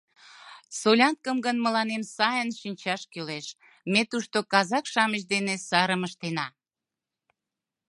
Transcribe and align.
Солянкым 0.79 1.37
гын 1.45 1.57
мыланем 1.65 2.03
сайын 2.15 2.49
шинчаш 2.59 3.01
кӱлеш: 3.11 3.47
ме 3.91 4.01
тушто 4.11 4.37
казак-шамыч 4.53 5.23
дене 5.33 5.55
сарым 5.67 6.01
ыштена! 6.07 6.47